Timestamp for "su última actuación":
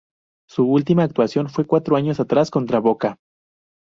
0.49-1.47